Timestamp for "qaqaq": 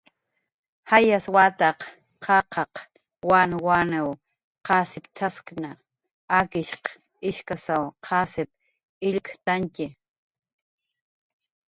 2.25-2.73